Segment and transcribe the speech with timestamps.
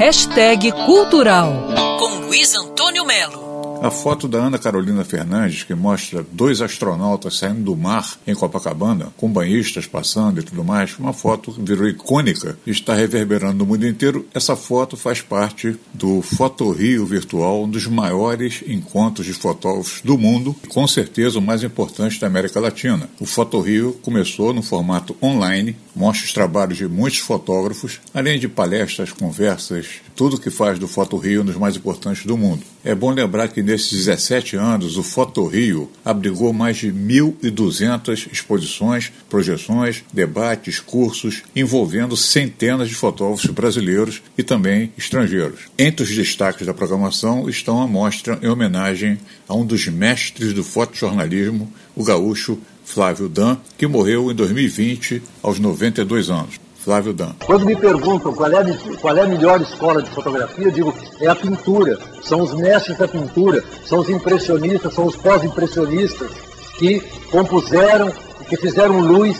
[0.00, 1.52] Hashtag Cultural,
[1.98, 3.49] com Luiz Antônio Melo.
[3.82, 9.10] A foto da Ana Carolina Fernandes, que mostra dois astronautas saindo do mar em Copacabana,
[9.16, 13.66] com banhistas passando e tudo mais, uma foto que virou icônica e está reverberando no
[13.66, 14.26] mundo inteiro.
[14.34, 20.18] Essa foto faz parte do Foto Rio Virtual, um dos maiores encontros de fotógrafos do
[20.18, 23.08] mundo e com certeza o mais importante da América Latina.
[23.18, 28.46] O Foto Rio começou no formato online, mostra os trabalhos de muitos fotógrafos, além de
[28.46, 32.62] palestras, conversas, tudo que faz do Foto Rio um dos mais importantes do mundo.
[32.82, 39.12] É bom lembrar que nesses 17 anos, o Foto Rio abrigou mais de 1.200 exposições,
[39.28, 45.60] projeções, debates, cursos, envolvendo centenas de fotógrafos brasileiros e também estrangeiros.
[45.78, 50.64] Entre os destaques da programação estão a mostra em homenagem a um dos mestres do
[50.64, 56.69] fotojornalismo, o gaúcho Flávio Dan, que morreu em 2020 aos 92 anos.
[56.84, 57.32] Flávio Dan.
[57.44, 60.94] Quando me perguntam qual é, a, qual é a melhor escola de fotografia, eu digo
[61.20, 61.98] é a pintura.
[62.22, 66.30] São os mestres da pintura, são os impressionistas, são os pós-impressionistas
[66.78, 68.10] que compuseram,
[68.48, 69.36] que fizeram luz.